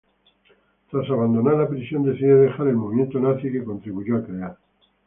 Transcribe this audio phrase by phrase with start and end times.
[0.89, 4.57] Tras abandonar la prisión, decide dejar el movimiento nazi que contribuyó a crear.